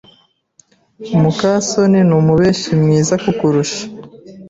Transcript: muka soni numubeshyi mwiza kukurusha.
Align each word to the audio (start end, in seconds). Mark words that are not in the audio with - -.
muka 1.21 1.51
soni 1.67 1.99
numubeshyi 2.09 2.71
mwiza 2.81 3.13
kukurusha. 3.23 3.81